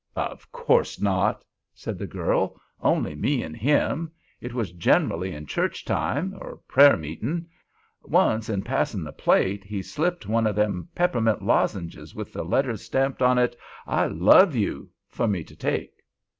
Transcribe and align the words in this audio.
"Of 0.15 0.51
course 0.51 0.99
not," 0.99 1.45
said 1.75 1.99
the 1.99 2.07
girl. 2.07 2.59
"Only 2.81 3.13
me 3.13 3.43
and 3.43 3.55
him. 3.55 4.11
It 4.41 4.51
was 4.51 4.71
generally 4.71 5.31
at 5.35 5.45
church 5.45 5.85
time—or 5.85 6.59
prayer 6.67 6.97
meeting. 6.97 7.45
Once, 8.01 8.49
in 8.49 8.63
passing 8.63 9.03
the 9.03 9.11
plate, 9.11 9.63
he 9.63 9.83
slipped 9.83 10.25
one 10.25 10.47
o' 10.47 10.53
them 10.53 10.89
peppermint 10.95 11.43
lozenges 11.43 12.15
with 12.15 12.33
the 12.33 12.43
letters 12.43 12.81
stamped 12.81 13.21
on 13.21 13.37
it 13.37 13.55
'I 13.85 14.07
love 14.07 14.55
you' 14.55 14.89
for 15.07 15.27
me 15.27 15.43
to 15.43 15.55
take." 15.55 15.99